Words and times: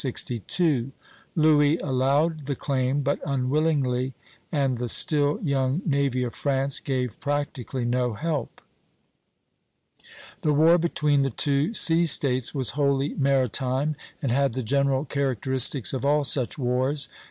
Louis 1.35 1.77
allowed 1.77 2.47
the 2.47 2.55
claim, 2.55 3.01
but 3.03 3.19
unwillingly; 3.23 4.15
and 4.51 4.79
the 4.79 4.89
still 4.89 5.39
young 5.43 5.83
navy 5.85 6.23
of 6.23 6.33
France 6.33 6.79
gave 6.79 7.19
practically 7.19 7.85
no 7.85 8.15
help. 8.15 8.63
The 10.41 10.53
war 10.53 10.79
between 10.79 11.21
the 11.21 11.29
two 11.29 11.75
sea 11.75 12.05
States 12.07 12.51
was 12.55 12.71
wholly 12.71 13.13
maritime, 13.13 13.95
and 14.23 14.31
had 14.31 14.53
the 14.53 14.63
general 14.63 15.05
characteristics 15.05 15.93
of 15.93 16.03
all 16.03 16.23
such 16.23 16.57
wars. 16.57 17.07